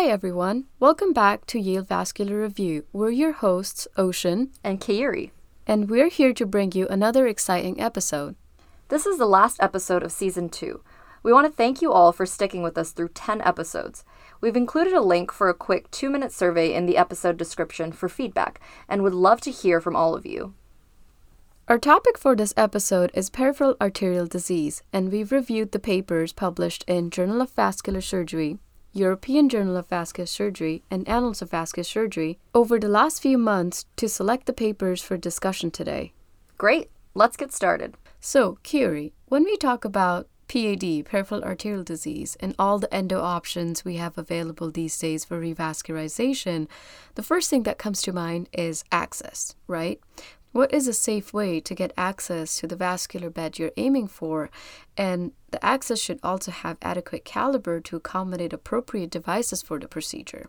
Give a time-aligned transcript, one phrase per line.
[0.00, 0.64] Hi, everyone.
[0.78, 2.86] Welcome back to Yale Vascular Review.
[2.90, 5.30] We're your hosts, Ocean and Kairi,
[5.66, 8.34] and we're here to bring you another exciting episode.
[8.88, 10.80] This is the last episode of season two.
[11.22, 14.02] We want to thank you all for sticking with us through 10 episodes.
[14.40, 18.08] We've included a link for a quick two minute survey in the episode description for
[18.08, 18.58] feedback
[18.88, 20.54] and would love to hear from all of you.
[21.68, 26.86] Our topic for this episode is peripheral arterial disease, and we've reviewed the papers published
[26.88, 28.58] in Journal of Vascular Surgery,
[28.92, 33.84] European Journal of Vascular Surgery, and Annals of Vascular Surgery over the last few months
[33.96, 36.12] to select the papers for discussion today.
[36.58, 37.96] Great, let's get started.
[38.20, 43.84] So, Kiri, when we talk about PAD, peripheral arterial disease, and all the endo options
[43.84, 46.66] we have available these days for revascularization,
[47.14, 50.00] the first thing that comes to mind is access, right?
[50.52, 54.50] What is a safe way to get access to the vascular bed you're aiming for?
[54.96, 60.48] And the access should also have adequate caliber to accommodate appropriate devices for the procedure.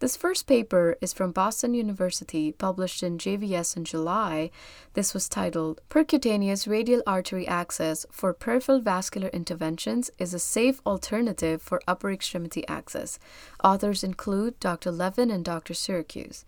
[0.00, 4.50] This first paper is from Boston University, published in JVS in July.
[4.94, 11.60] This was titled Percutaneous Radial Artery Access for Peripheral Vascular Interventions is a Safe Alternative
[11.60, 13.18] for Upper Extremity Access.
[13.62, 14.90] Authors include Dr.
[14.90, 15.74] Levin and Dr.
[15.74, 16.44] Siracuse.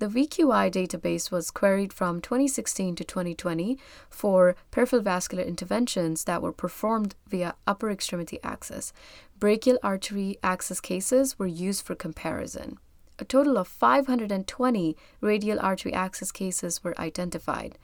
[0.00, 6.54] The VQI database was queried from 2016 to 2020 for peripheral vascular interventions that were
[6.54, 8.94] performed via upper extremity access.
[9.38, 12.78] Brachial artery access cases were used for comparison.
[13.18, 17.76] A total of 520 radial artery access cases were identified.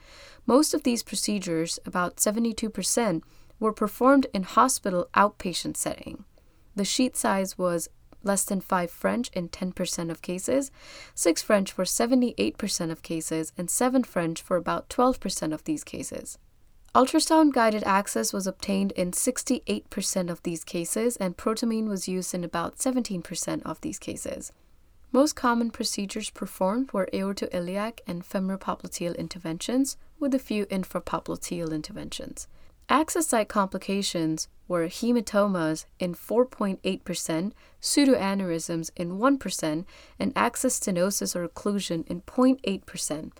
[0.46, 3.22] Most of these procedures, about 72%,
[3.60, 6.24] were performed in hospital outpatient setting.
[6.76, 7.90] The sheath size was
[8.26, 10.70] less than 5 French in 10% of cases,
[11.14, 16.38] 6 French for 78% of cases, and 7 French for about 12% of these cases.
[16.94, 22.42] Ultrasound guided access was obtained in 68% of these cases, and protamine was used in
[22.42, 24.50] about 17% of these cases.
[25.12, 32.48] Most common procedures performed were aortoiliac and femoropopliteal interventions, with a few infrapopliteal interventions.
[32.88, 37.52] Access site complications were hematomas in 4.8%,
[37.82, 39.84] pseudoaneurysms in 1%,
[40.20, 43.32] and access stenosis or occlusion in 0.8%.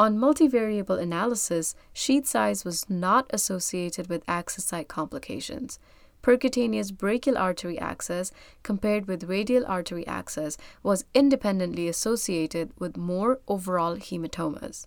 [0.00, 5.78] On multivariable analysis, sheath size was not associated with access site complications.
[6.20, 8.32] Percutaneous brachial artery access
[8.64, 14.86] compared with radial artery access was independently associated with more overall hematomas.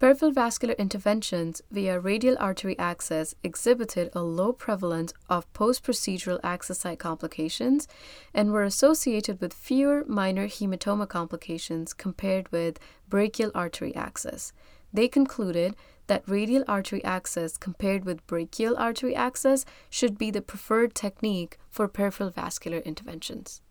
[0.00, 6.80] Peripheral vascular interventions via radial artery access exhibited a low prevalence of post procedural access
[6.80, 7.86] site complications
[8.34, 12.78] and were associated with fewer minor hematoma complications compared with
[13.08, 14.52] brachial artery access.
[14.92, 15.76] They concluded
[16.08, 21.88] that radial artery access compared with brachial artery access should be the preferred technique for
[21.88, 23.62] peripheral vascular interventions.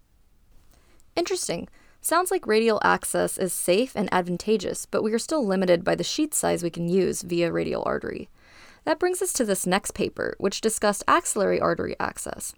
[1.16, 1.68] Interesting.
[2.06, 6.04] Sounds like radial access is safe and advantageous, but we are still limited by the
[6.04, 8.28] sheath size we can use via radial artery.
[8.84, 12.54] That brings us to this next paper, which discussed axillary artery access.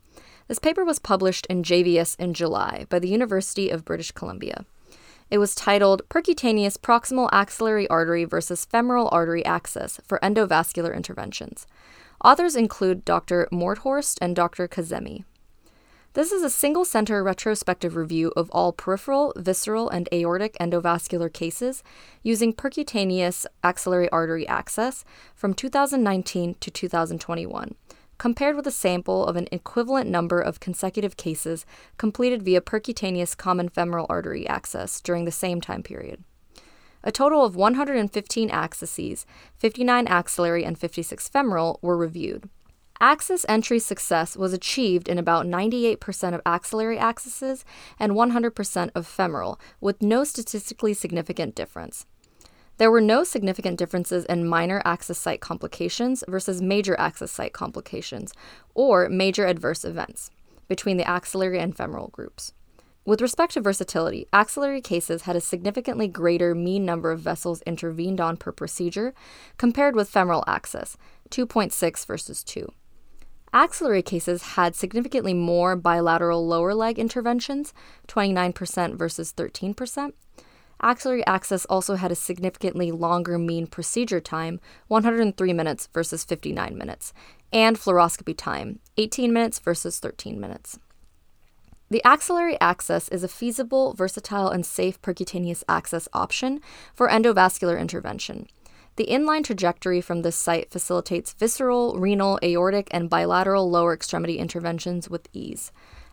[0.47, 4.65] This paper was published in JVS in July by the University of British Columbia.
[5.29, 11.67] It was titled Percutaneous Proximal Axillary Artery versus Femoral Artery Access for Endovascular Interventions.
[12.23, 13.47] Authors include Dr.
[13.51, 14.67] Mordhorst and Dr.
[14.67, 15.23] Kazemi.
[16.15, 21.83] This is a single center retrospective review of all peripheral, visceral, and aortic endovascular cases
[22.23, 25.03] using percutaneous axillary artery access
[25.35, 27.75] from 2019 to 2021,
[28.17, 31.65] compared with a sample of an equivalent number of consecutive cases
[31.97, 36.23] completed via percutaneous common femoral artery access during the same time period.
[37.03, 39.25] A total of 115 accesses,
[39.57, 42.47] 59 axillary and 56 femoral, were reviewed.
[43.01, 47.65] Access entry success was achieved in about 98% of axillary accesses
[47.99, 52.05] and 100% of femoral, with no statistically significant difference.
[52.77, 58.33] There were no significant differences in minor access site complications versus major access site complications
[58.73, 60.29] or major adverse events
[60.69, 62.53] between the axillary and femoral groups.
[63.05, 68.19] With respect to versatility, axillary cases had a significantly greater mean number of vessels intervened
[68.19, 69.13] on per procedure
[69.57, 70.97] compared with femoral access,
[71.29, 72.67] 2.6 versus 2.
[73.55, 77.73] Axillary cases had significantly more bilateral lower leg interventions,
[78.09, 80.11] 29% versus 13%.
[80.81, 84.59] Axillary access also had a significantly longer mean procedure time,
[84.89, 87.13] 103 minutes versus 59 minutes,
[87.53, 90.77] and fluoroscopy time, 18 minutes versus 13 minutes.
[91.89, 96.59] The axillary access is a feasible, versatile, and safe percutaneous access option
[96.93, 98.47] for endovascular intervention.
[98.97, 105.09] The inline trajectory from this site facilitates visceral, renal, aortic, and bilateral lower extremity interventions
[105.09, 105.71] with ease.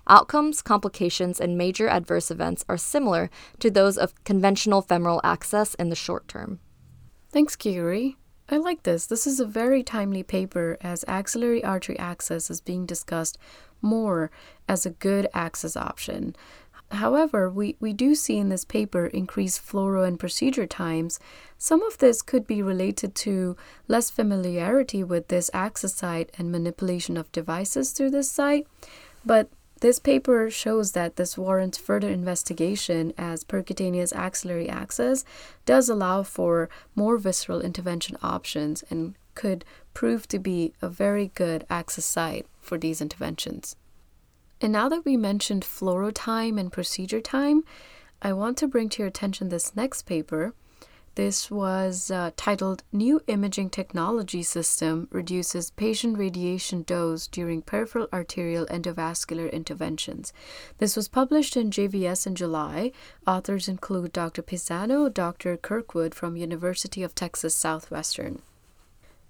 [0.09, 3.31] Outcomes, complications, and major adverse events are similar
[3.61, 6.59] to those of conventional femoral access in the short term.
[7.31, 8.17] Thanks, Kiri.
[8.49, 9.07] I like this.
[9.07, 13.39] This is a very timely paper as axillary artery access is being discussed
[13.81, 14.31] more
[14.69, 16.35] as a good access option.
[16.93, 21.19] However, we, we do see in this paper increased fluoro and procedure times.
[21.57, 23.57] Some of this could be related to
[23.89, 28.67] less familiarity with this access site and manipulation of devices through this site,
[29.25, 29.49] but
[29.81, 35.25] this paper shows that this warrants further investigation as percutaneous axillary access
[35.65, 41.67] does allow for more visceral intervention options and could prove to be a very good
[41.69, 43.77] access site for these interventions.
[44.63, 47.65] And now that we mentioned fluoro time and procedure time,
[48.23, 50.55] I want to bring to your attention this next paper
[51.15, 58.65] this was uh, titled New Imaging Technology System Reduces Patient Radiation Dose During Peripheral Arterial
[58.67, 60.33] Endovascular Interventions.
[60.79, 62.93] This was published in JVS in July.
[63.27, 64.43] Authors include Dr.
[64.43, 65.59] Pisano, Dr.
[65.59, 68.41] Kirkwood from University of Texas Southwestern.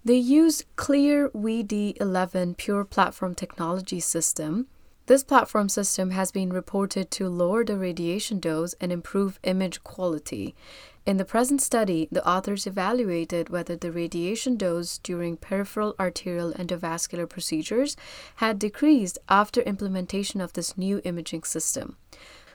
[0.05, 4.67] They use Clear VD11 Pure Platform Technology System
[5.05, 10.55] this platform system has been reported to lower the radiation dose and improve image quality.
[11.05, 17.27] In the present study, the authors evaluated whether the radiation dose during peripheral arterial endovascular
[17.27, 17.97] procedures
[18.37, 21.97] had decreased after implementation of this new imaging system.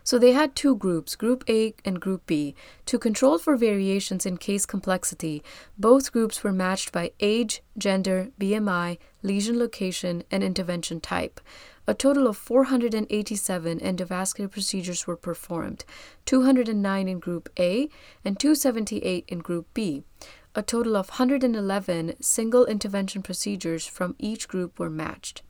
[0.08, 2.54] So they had two groups, Group A and Group B.
[2.86, 5.42] To control for variations in case complexity,
[5.76, 11.42] both groups were matched by age, gender, BMI, lesion location, and intervention type.
[11.86, 15.84] A total of 487 endovascular procedures were performed,
[16.24, 17.90] 209 in Group A
[18.24, 20.04] and 278 in Group B.
[20.54, 25.42] A total of 111 single intervention procedures from each group were matched.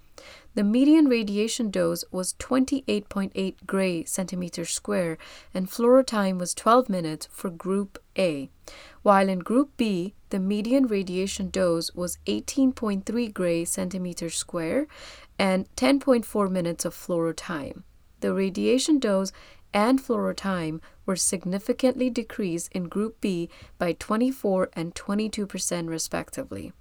[0.58, 5.16] The median radiation dose was 28.8 gray centimeters square,
[5.54, 8.50] and fluoro time was 12 minutes for Group A,
[9.02, 14.88] while in Group B, the median radiation dose was 18.3 gray centimeters square
[15.38, 17.84] and 10.4 minutes of fluoro time.
[18.18, 19.30] The radiation dose
[19.72, 26.72] and fluoro time were significantly decreased in Group B by 24 and 22 percent respectively.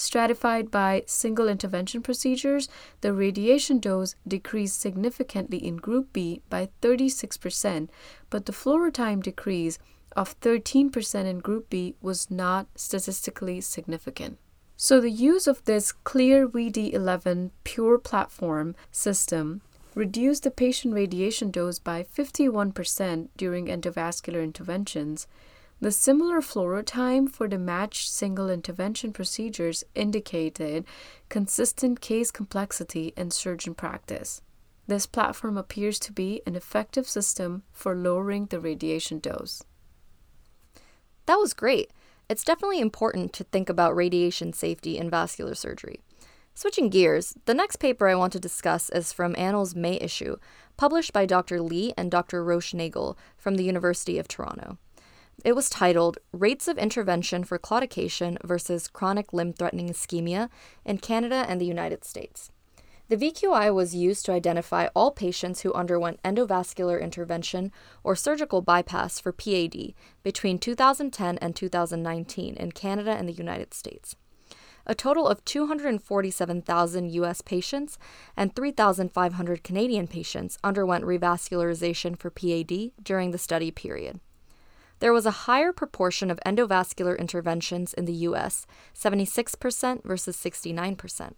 [0.00, 2.70] Stratified by single intervention procedures,
[3.02, 7.90] the radiation dose decreased significantly in Group B by 36%,
[8.30, 9.78] but the fluoro time decrease
[10.16, 14.38] of 13% in Group B was not statistically significant.
[14.74, 19.60] So, the use of this Clear VD11 pure platform system
[19.94, 25.26] reduced the patient radiation dose by 51% during endovascular interventions
[25.80, 30.84] the similar fluoro time for the matched single intervention procedures indicated
[31.30, 34.42] consistent case complexity and surgeon practice.
[34.86, 39.62] This platform appears to be an effective system for lowering the radiation dose.
[41.26, 41.92] That was great.
[42.28, 46.00] It's definitely important to think about radiation safety in vascular surgery.
[46.54, 50.36] Switching gears, the next paper I want to discuss is from Annals May issue,
[50.76, 51.62] published by Dr.
[51.62, 52.44] Lee and Dr.
[52.44, 54.76] Roche Nagle from the University of Toronto.
[55.42, 60.50] It was titled Rates of Intervention for Claudication versus Chronic Limb Threatening Ischemia
[60.84, 62.50] in Canada and the United States.
[63.08, 67.72] The VQI was used to identify all patients who underwent endovascular intervention
[68.04, 74.16] or surgical bypass for PAD between 2010 and 2019 in Canada and the United States.
[74.86, 77.98] A total of 247,000 US patients
[78.36, 84.20] and 3,500 Canadian patients underwent revascularization for PAD during the study period.
[85.00, 91.32] There was a higher proportion of endovascular interventions in the US, 76% versus 69%.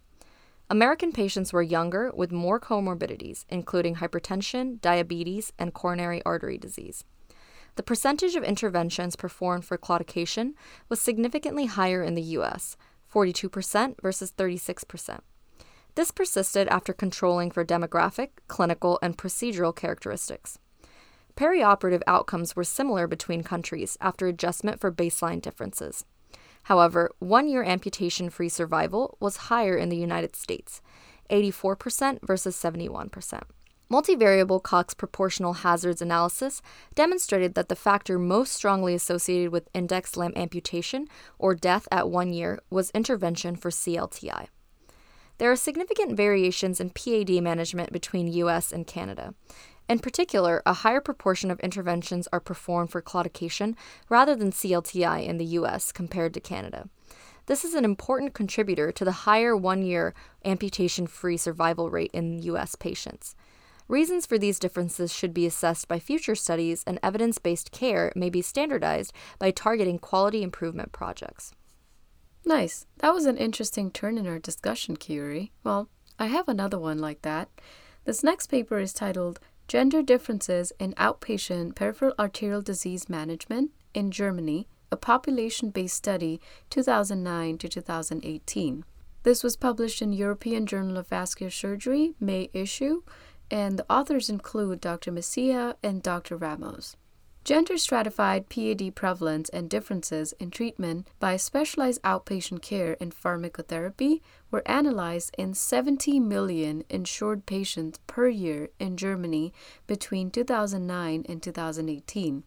[0.69, 7.05] American patients were younger with more comorbidities, including hypertension, diabetes, and coronary artery disease.
[7.77, 10.55] The percentage of interventions performed for claudication
[10.89, 12.77] was significantly higher in the US,
[13.13, 15.21] 42% versus 36%.
[15.95, 20.59] This persisted after controlling for demographic, clinical, and procedural characteristics.
[21.37, 26.05] Perioperative outcomes were similar between countries after adjustment for baseline differences.
[26.65, 30.81] However, one year amputation free survival was higher in the United States,
[31.31, 33.43] 84% versus 71%.
[33.91, 36.63] Multivariable Cox proportional hazards analysis
[36.95, 41.09] demonstrated that the factor most strongly associated with index limb amputation
[41.39, 44.47] or death at one year was intervention for CLTI.
[45.37, 49.35] There are significant variations in PAD management between US and Canada.
[49.89, 53.75] In particular, a higher proportion of interventions are performed for claudication
[54.09, 56.89] rather than CLTI in the US compared to Canada.
[57.47, 62.43] This is an important contributor to the higher one year amputation free survival rate in
[62.43, 63.35] US patients.
[63.89, 68.31] Reasons for these differences should be assessed by future studies, and evidence based care may
[68.31, 71.53] be standardized by targeting quality improvement projects.
[72.45, 72.87] Nice.
[72.99, 75.53] That was an interesting turn in our discussion, Curie.
[75.63, 77.49] Well, I have another one like that.
[78.05, 79.41] This next paper is titled
[79.73, 87.57] Gender Differences in Outpatient Peripheral Arterial Disease Management in Germany, a population based study 2009
[87.57, 88.85] to 2018.
[89.23, 93.03] This was published in European Journal of Vascular Surgery, May issue,
[93.51, 95.11] and the authors include Dr.
[95.11, 96.37] Messiha and Dr.
[96.37, 96.97] Rammos.
[97.45, 104.21] Gender stratified PAD prevalence and differences in treatment by specialized outpatient care and pharmacotherapy
[104.53, 109.53] were analyzed in 70 million insured patients per year in Germany
[109.89, 112.45] between 2009 and 2018.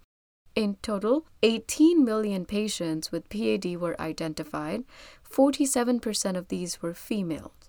[0.55, 4.85] In total, 18 million patients with PAD were identified.
[5.29, 7.64] 47% of these were females.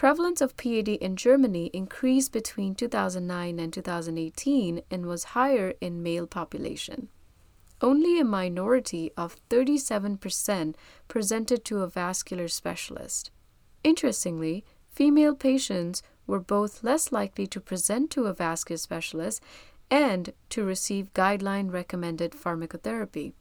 [0.00, 6.26] Prevalence of PAD in Germany increased between 2009 and 2018 and was higher in male
[6.26, 7.10] population.
[7.82, 10.74] Only a minority of 37%
[11.06, 13.30] presented to a vascular specialist.
[13.84, 19.42] Interestingly, female patients were both less likely to present to a vascular specialist
[19.90, 23.34] and to receive guideline recommended pharmacotherapy.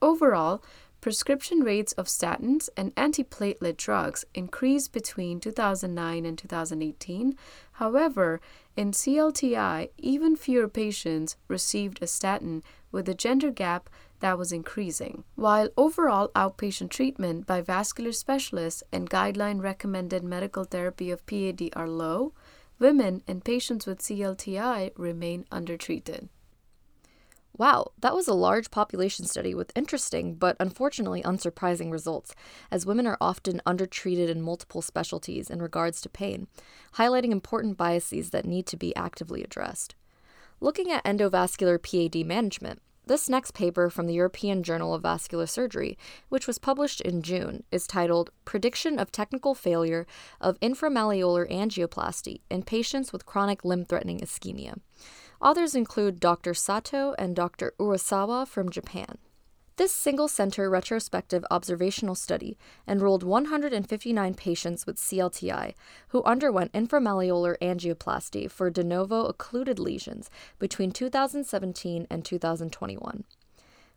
[0.00, 0.62] Overall,
[1.00, 7.36] prescription rates of statins and antiplatelet drugs increased between 2009 and 2018.
[7.72, 8.40] However,
[8.76, 13.88] in CLTI, even fewer patients received a statin with a gender gap
[14.20, 15.24] that was increasing.
[15.36, 21.88] While overall outpatient treatment by vascular specialists and guideline recommended medical therapy of PAD are
[21.88, 22.32] low,
[22.78, 26.28] women and patients with CLTI remain undertreated.
[27.58, 32.32] Wow, that was a large population study with interesting but unfortunately unsurprising results,
[32.70, 36.46] as women are often undertreated in multiple specialties in regards to pain,
[36.94, 39.96] highlighting important biases that need to be actively addressed.
[40.60, 45.96] Looking at endovascular PAD management, this next paper from the European Journal of Vascular Surgery,
[46.28, 50.06] which was published in June, is titled Prediction of Technical Failure
[50.40, 54.78] of Inframalleolar Angioplasty in Patients with Chronic Limb Threatening Ischemia.
[55.40, 56.52] Authors include Dr.
[56.52, 57.72] Sato and Dr.
[57.78, 59.18] Urasawa from Japan.
[59.76, 65.74] This single center retrospective observational study enrolled 159 patients with CLTI
[66.08, 70.28] who underwent inframalleolar angioplasty for de novo occluded lesions
[70.58, 73.22] between 2017 and 2021.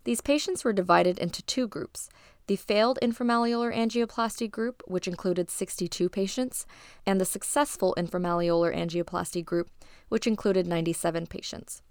[0.04, 2.10] These patients were divided into two groups
[2.52, 6.66] the failed inframalleolar angioplasty group, which included 62 patients,
[7.06, 9.70] and the successful inframalleolar angioplasty group,
[10.10, 11.82] which included 97 patients.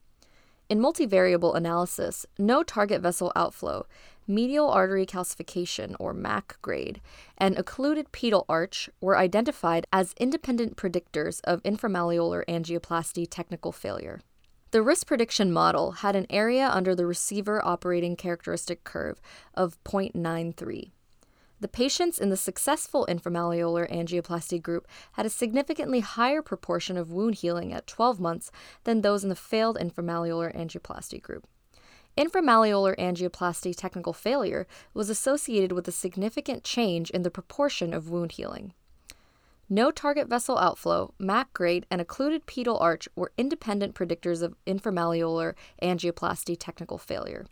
[0.68, 3.86] In multivariable analysis, no target vessel outflow,
[4.28, 7.00] medial artery calcification or MAC grade,
[7.38, 14.20] and occluded pedal arch were identified as independent predictors of inframalleolar angioplasty technical failure.
[14.72, 19.20] The risk prediction model had an area under the receiver operating characteristic curve
[19.52, 20.92] of 0.93.
[21.58, 27.36] The patients in the successful inframalleolar angioplasty group had a significantly higher proportion of wound
[27.36, 28.52] healing at 12 months
[28.84, 31.48] than those in the failed inframalleolar angioplasty group.
[32.16, 38.32] Inframalleolar angioplasty technical failure was associated with a significant change in the proportion of wound
[38.32, 38.72] healing.
[39.72, 45.54] No target vessel outflow, MAC grade, and occluded pedal arch were independent predictors of inframalleolar
[45.80, 47.46] angioplasty technical failure.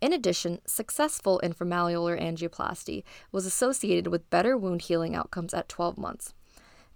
[0.00, 6.34] In addition, successful inframalleolar angioplasty was associated with better wound healing outcomes at 12 months.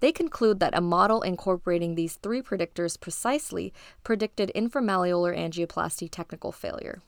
[0.00, 3.73] They conclude that a model incorporating these three predictors precisely
[4.03, 7.00] predicted inframalleolar angioplasty technical failure.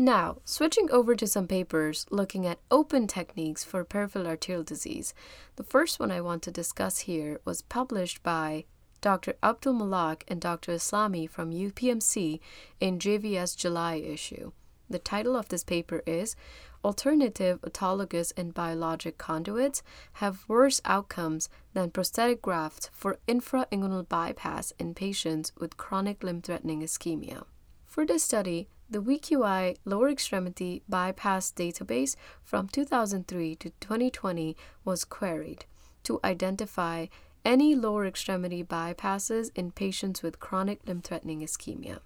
[0.00, 5.12] Now, switching over to some papers looking at open techniques for peripheral arterial disease.
[5.56, 8.64] The first one I want to discuss here was published by
[9.00, 9.34] Dr.
[9.42, 10.70] Abdul Malak and Dr.
[10.70, 12.38] Eslami from UPMC
[12.78, 14.52] in JVS July issue.
[14.88, 16.36] The title of this paper is
[16.84, 19.82] Alternative Autologous and Biologic Conduits
[20.14, 26.82] Have Worse Outcomes Than Prosthetic Grafts for Infrainguinal Bypass in Patients with Chronic Limb Threatening
[26.82, 27.46] Ischemia.
[27.84, 35.66] For this study, the VQI Lower Extremity Bypass Database from 2003 to 2020 was queried
[36.04, 37.06] to identify
[37.44, 42.00] any lower extremity bypasses in patients with chronic limb threatening ischemia.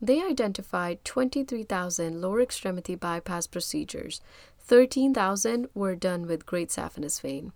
[0.00, 4.20] They identified 23,000 lower extremity bypass procedures.
[4.58, 7.52] 13,000 were done with great saphenous vein.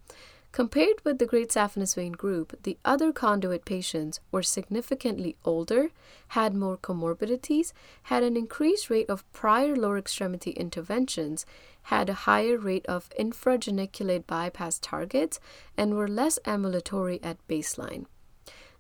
[0.57, 5.91] Compared with the great saphenous vein group, the other conduit patients were significantly older,
[6.29, 11.45] had more comorbidities, had an increased rate of prior lower extremity interventions,
[11.93, 15.39] had a higher rate of infrageniculate bypass targets,
[15.77, 18.07] and were less ambulatory at baseline.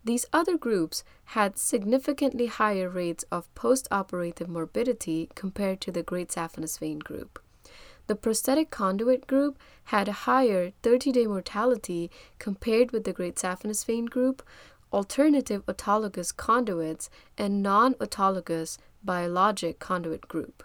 [0.03, 1.05] These other groups
[1.37, 7.39] had significantly higher rates of postoperative morbidity compared to the great saphenous vein group.
[8.07, 13.85] The prosthetic conduit group had a higher 30 day mortality compared with the great saphenous
[13.85, 14.43] vein group,
[14.93, 20.63] alternative autologous conduits, and non autologous biologic conduit group.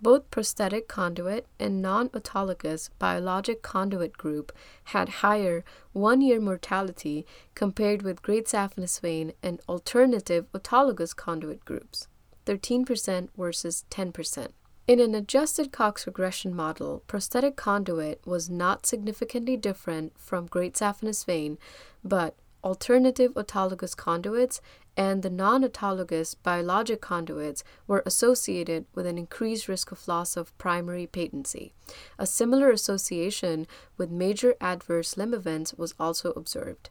[0.00, 4.52] Both prosthetic conduit and non autologous biologic conduit group
[4.84, 7.26] had higher one year mortality
[7.56, 12.06] compared with great saphenous vein and alternative autologous conduit groups,
[12.44, 14.48] 13% versus 10%.
[14.86, 21.24] In an adjusted Cox regression model, prosthetic conduit was not significantly different from great saphenous
[21.24, 21.58] vein,
[22.04, 24.60] but alternative autologous conduits
[24.96, 30.56] and the non autologous biologic conduits were associated with an increased risk of loss of
[30.56, 31.72] primary patency.
[32.16, 33.66] A similar association
[33.96, 36.90] with major adverse limb events was also observed.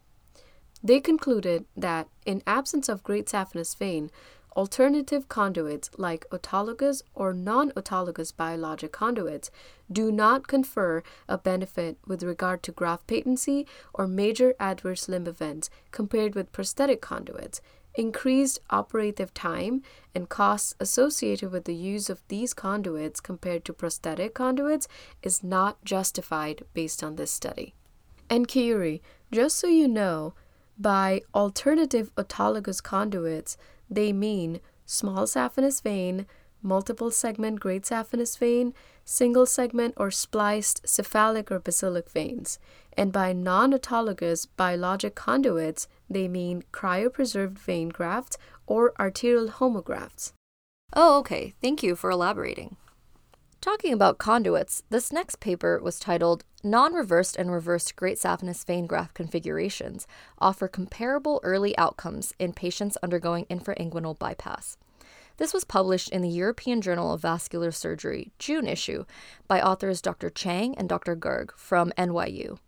[0.84, 4.12] They concluded that, in absence of great saphenous vein,
[4.56, 9.52] Alternative conduits, like autologous or non autologous biologic conduits,
[9.92, 15.70] do not confer a benefit with regard to graft patency or major adverse limb events
[15.92, 17.60] compared with prosthetic conduits.
[17.96, 19.82] Increased operative time
[20.14, 24.88] and costs associated with the use of these conduits compared to prosthetic conduits
[25.22, 27.74] is not justified based on this study.
[28.30, 30.34] And Kiuri, just so you know,
[30.78, 33.58] by alternative autologous conduits,
[33.90, 36.26] they mean small saphenous vein,
[36.62, 38.74] multiple segment great saphenous vein,
[39.04, 42.60] single segment or spliced cephalic or basilic veins.
[42.98, 50.32] And by non autologous biologic conduits, they mean cryopreserved vein grafts or arterial homografts.
[50.94, 51.54] Oh, okay.
[51.62, 52.78] Thank you for elaborating.
[53.66, 58.86] Talking about conduits, this next paper was titled Non reversed and reversed great saphenous vein
[58.86, 60.06] graft configurations
[60.38, 64.78] offer comparable early outcomes in patients undergoing infrainguinal bypass.
[65.38, 69.04] This was published in the European Journal of Vascular Surgery, June issue,
[69.48, 70.30] by authors Dr.
[70.30, 71.16] Chang and Dr.
[71.16, 72.60] Garg from NYU.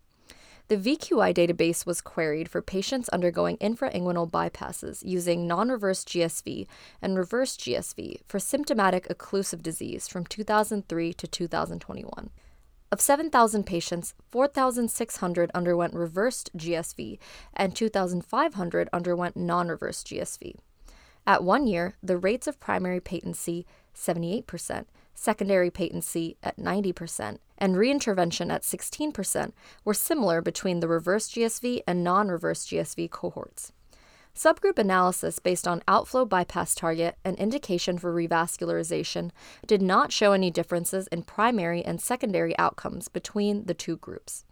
[0.70, 6.68] The VQI database was queried for patients undergoing infrainguinal bypasses using non reverse GSV
[7.02, 12.30] and reverse GSV for symptomatic occlusive disease from 2003 to 2021.
[12.92, 17.18] Of 7,000 patients, 4,600 underwent reversed GSV
[17.54, 20.56] and 2,500 underwent non reverse GSV.
[21.26, 24.86] At one year, the rates of primary patency 78%,
[25.18, 29.52] secondary patency at 90%, and reintervention at 16%
[29.84, 33.74] were similar between the reverse GSV and non reverse GSV cohorts.
[34.36, 39.32] Subgroup analysis based on outflow bypass target and indication for revascularization
[39.66, 44.46] did not show any differences in primary and secondary outcomes between the two groups.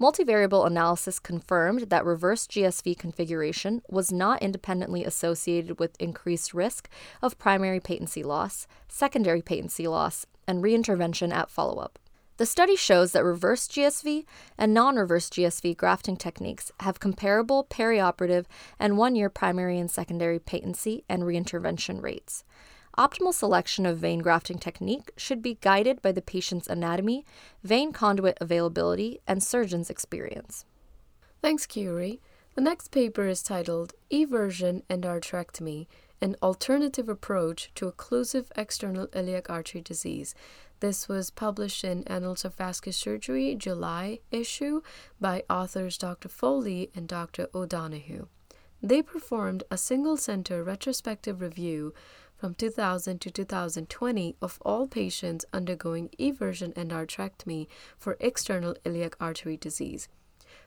[0.00, 6.88] Multivariable analysis confirmed that reverse GSV configuration was not independently associated with increased risk
[7.20, 11.98] of primary patency loss, secondary patency loss, and reintervention at follow up.
[12.36, 14.24] The study shows that reverse GSV
[14.56, 18.44] and non reverse GSV grafting techniques have comparable perioperative
[18.78, 22.44] and one year primary and secondary patency and reintervention rates.
[22.98, 27.24] Optimal selection of vein grafting technique should be guided by the patient's anatomy,
[27.62, 30.64] vein conduit availability, and surgeon's experience.
[31.40, 32.18] Thanks, Kiuri.
[32.56, 35.86] The next paper is titled Eversion Endarterectomy
[36.20, 40.34] An Alternative Approach to Occlusive External Iliac Artery Disease.
[40.80, 44.80] This was published in Annals of Vascular Surgery, July issue,
[45.20, 46.28] by authors Dr.
[46.28, 47.46] Foley and Dr.
[47.54, 48.26] O'Donoghue.
[48.82, 51.94] They performed a single center retrospective review
[52.38, 57.66] from 2000 to 2020 of all patients undergoing eversion endarterectomy
[57.98, 60.08] for external iliac artery disease.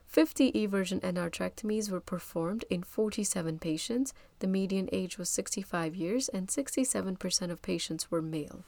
[0.05, 4.13] 50 eversion endarterectomies were performed in 47 patients.
[4.39, 8.65] The median age was 65 years, and 67% of patients were male.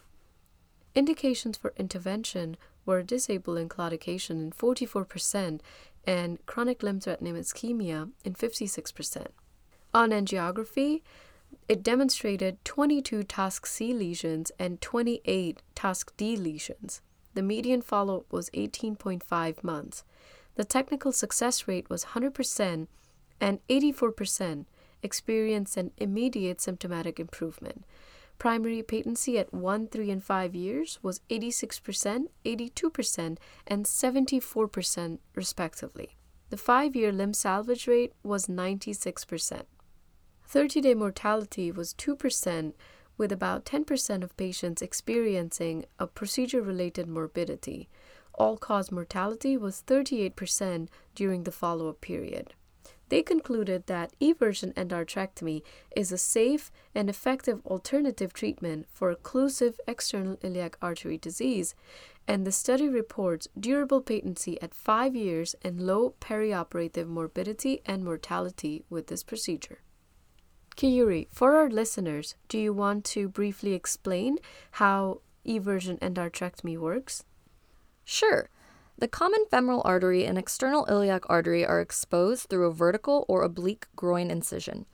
[0.96, 5.60] Indications for intervention were disabling claudication in 44%
[6.06, 9.28] and chronic limb threatening ischemia in 56%.
[9.94, 11.02] On angiography,
[11.68, 17.02] it demonstrated 22 TASC C lesions and 28 TASC D lesions.
[17.34, 20.04] The median follow up was 18.5 months.
[20.56, 22.88] The technical success rate was 100%,
[23.42, 24.66] and 84%
[25.02, 27.86] experienced an immediate symptomatic improvement.
[28.38, 36.18] Primary patency at 1, 3, and 5 years was 86%, 82%, and 74%, respectively.
[36.50, 39.64] The 5 year limb salvage rate was 96%.
[40.54, 42.74] 30 day mortality was 2%,
[43.18, 47.90] with about 10% of patients experiencing a procedure related morbidity.
[48.36, 52.54] All cause mortality was 38% during the follow up period.
[53.10, 55.64] they concluded that eversion endarterectomy
[55.96, 61.74] is a safe and effective alternative treatment for occlusive external iliac artery disease,
[62.28, 68.84] and the study reports durable patency at five years and low perioperative morbidity and mortality
[68.88, 69.80] with this procedure.
[70.76, 74.40] Kiyuri, for our listeners, do you want to briefly explain
[74.72, 77.24] how eversion endarterectomy works?
[78.04, 78.50] Sure.
[78.98, 83.88] The common femoral artery and external iliac artery are exposed through a vertical or oblique
[83.96, 84.86] groin incision.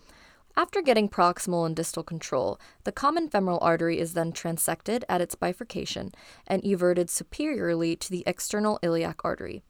[0.55, 5.35] After getting proximal and distal control, the common femoral artery is then transected at its
[5.35, 6.11] bifurcation
[6.47, 9.63] and everted superiorly to the external iliac artery.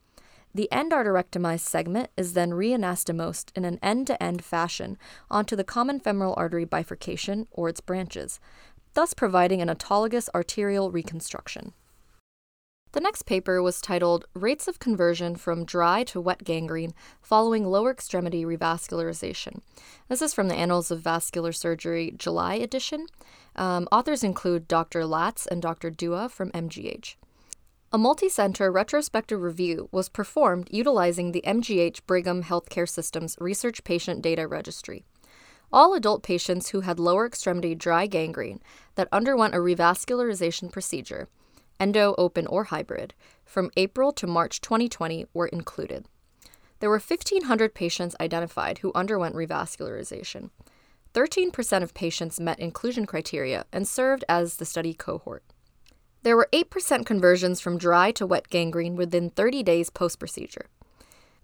[0.53, 4.97] The endarterectomized segment is then reanastomosed in an end to end fashion
[5.29, 8.39] onto the common femoral artery bifurcation or its branches,
[8.95, 11.73] thus providing an autologous arterial reconstruction.
[12.91, 17.91] The next paper was titled Rates of Conversion from Dry to Wet Gangrene Following Lower
[17.91, 19.61] Extremity Revascularization.
[20.07, 23.05] This is from the Annals of Vascular Surgery July edition.
[23.55, 25.05] Um, authors include Dr.
[25.05, 25.91] Latz and Dr.
[25.91, 27.13] Dua from MGH.
[27.91, 34.45] A multi-center retrospective review was performed utilizing the MGH Brigham Healthcare System's Research Patient Data
[34.45, 35.05] Registry.
[35.73, 38.61] All adult patients who had lower extremity dry gangrene
[38.93, 41.29] that underwent a revascularization procedure,
[41.79, 46.05] endo, open, or hybrid, from April to March 2020 were included.
[46.81, 50.51] There were 1,500 patients identified who underwent revascularization.
[51.15, 55.41] 13% of patients met inclusion criteria and served as the study cohort.
[56.23, 60.67] There were 8% conversions from dry to wet gangrene within 30 days post procedure.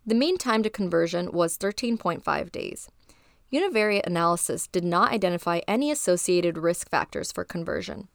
[0.06, 2.90] The mean time to conversion was 13.5 days.
[3.52, 8.10] Univariate analysis did not identify any associated risk factors for conversion.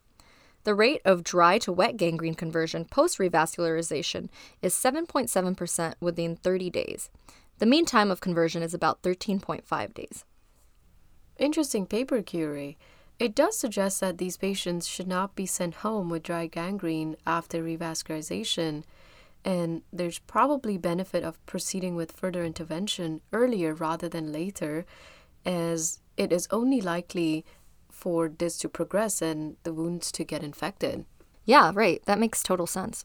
[0.65, 4.29] The rate of dry to wet gangrene conversion post revascularization
[4.61, 7.11] is 7.7% within 30 days.
[7.59, 10.25] The mean time of conversion is about 13.5 days.
[11.39, 12.77] Interesting paper, Curie.
[13.21, 17.63] It does suggest that these patients should not be sent home with dry gangrene after
[17.63, 18.83] revascularization,
[19.45, 24.87] and there's probably benefit of proceeding with further intervention earlier rather than later,
[25.45, 27.45] as it is only likely
[27.91, 31.05] for this to progress and the wounds to get infected.
[31.45, 32.03] Yeah, right.
[32.07, 33.05] That makes total sense.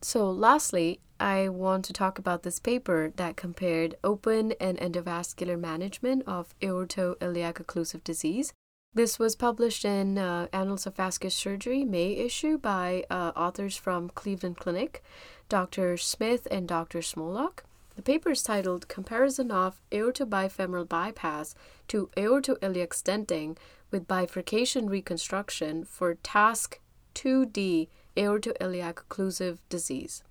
[0.00, 6.24] So, lastly, I want to talk about this paper that compared open and endovascular management
[6.26, 8.52] of aortoiliac occlusive disease
[8.94, 14.08] this was published in uh, Annals of Vascular Surgery, May issue by uh, authors from
[14.10, 15.02] Cleveland Clinic,
[15.48, 15.96] Dr.
[15.96, 17.00] Smith and Dr.
[17.00, 17.64] Smolock.
[17.96, 21.54] The paper is titled Comparison of Aortobifemoral Bypass
[21.88, 23.56] to Aortoiliac Stenting
[23.90, 26.78] with Bifurcation Reconstruction for TASC
[27.14, 30.22] 2D Aortoiliac Occlusive Disease.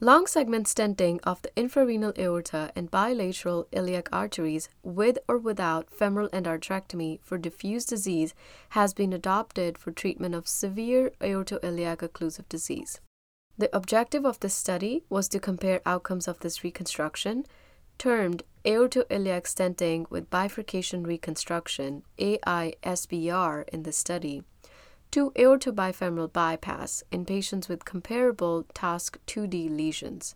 [0.00, 6.28] Long segment stenting of the infrarenal aorta and bilateral iliac arteries with or without femoral
[6.30, 8.34] endarterectomy for diffuse disease
[8.70, 13.00] has been adopted for treatment of severe aortoiliac occlusive disease.
[13.56, 17.46] The objective of this study was to compare outcomes of this reconstruction,
[17.96, 24.42] termed aortoiliac stenting with bifurcation reconstruction, AISBR, in the study
[25.14, 30.34] to aortobifemoral bypass in patients with comparable TASC 2D lesions.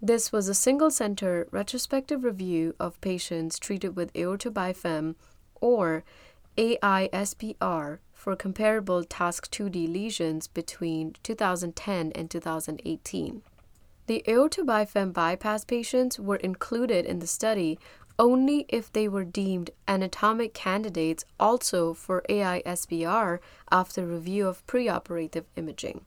[0.00, 5.16] This was a single center retrospective review of patients treated with aortobifem
[5.60, 6.02] or
[6.56, 13.42] AISBR for comparable task 2D lesions between 2010 and 2018.
[14.06, 17.78] The aortobifem bypass patients were included in the study
[18.18, 23.38] only if they were deemed anatomic candidates also for AISBR
[23.70, 26.04] after review of preoperative imaging.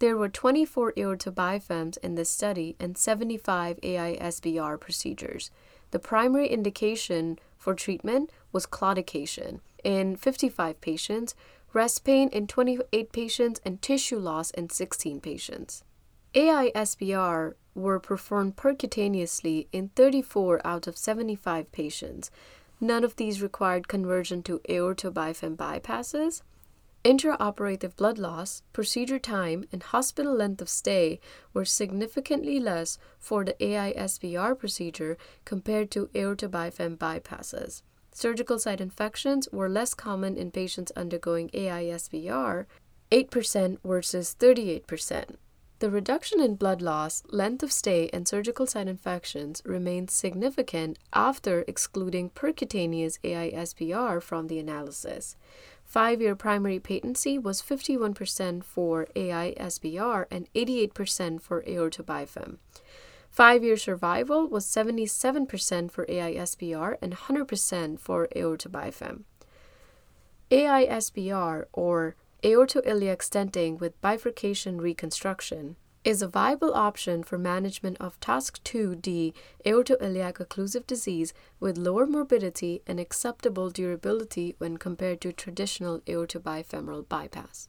[0.00, 5.50] There were 24 aortobifems in this study and 75 AISBR procedures.
[5.92, 11.34] The primary indication for treatment was claudication in 55 patients,
[11.72, 15.84] rest pain in 28 patients, and tissue loss in 16 patients.
[16.34, 22.30] AISBR were performed percutaneously in 34 out of 75 patients.
[22.80, 26.42] None of these required conversion to aortobifem bypasses.
[27.04, 31.20] Intraoperative blood loss, procedure time, and hospital length of stay
[31.52, 37.82] were significantly less for the AISBR procedure compared to aortobifem bypasses.
[38.12, 42.64] Surgical site infections were less common in patients undergoing AISBR,
[43.10, 45.36] 8% versus 38%.
[45.80, 51.64] The reduction in blood loss, length of stay, and surgical site infections remained significant after
[51.66, 55.36] excluding percutaneous AISBR from the analysis.
[55.84, 62.58] Five year primary patency was 51% for AISBR and 88% for aortobifem.
[63.30, 69.24] Five year survival was 77% for AISBR and 100% for aortobifem.
[70.50, 78.60] AISBR, or aortoiliac stenting with bifurcation reconstruction, is a viable option for management of TASC
[78.62, 79.32] 2D
[79.64, 87.68] aortoiliac occlusive disease with lower morbidity and acceptable durability when compared to traditional aortobifemoral bypass.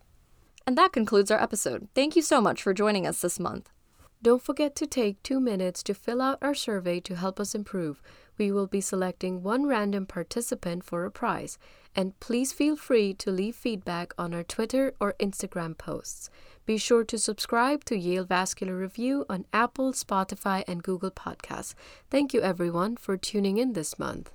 [0.67, 1.87] And that concludes our episode.
[1.95, 3.69] Thank you so much for joining us this month.
[4.21, 8.01] Don't forget to take two minutes to fill out our survey to help us improve.
[8.37, 11.57] We will be selecting one random participant for a prize,
[11.95, 16.29] and please feel free to leave feedback on our Twitter or Instagram posts.
[16.65, 21.75] Be sure to subscribe to Yale Vascular Review on Apple, Spotify, and Google Podcasts.
[22.09, 24.31] Thank you, everyone, for tuning in this month.